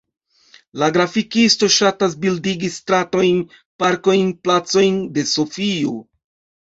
La 0.83 0.87
grafikisto 0.93 1.69
ŝatas 1.75 2.15
bildigi 2.25 2.71
stratojn, 2.77 3.45
parkojn, 3.85 4.35
placojn 4.49 4.99
de 5.19 5.27
Sofio. 5.37 5.95